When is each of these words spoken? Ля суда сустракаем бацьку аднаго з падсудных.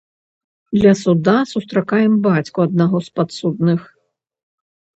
Ля 0.83 0.93
суда 1.01 1.35
сустракаем 1.51 2.13
бацьку 2.29 2.59
аднаго 2.67 2.97
з 3.11 3.15
падсудных. 3.21 3.81